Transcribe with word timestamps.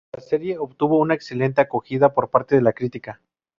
La 0.15 0.19
serie 0.19 0.57
obtuvo 0.57 0.97
una 0.97 1.13
excelente 1.13 1.61
acogida 1.61 2.11
por 2.15 2.31
parte 2.31 2.55
de 2.55 2.63
la 2.63 2.73
crítica. 2.73 3.21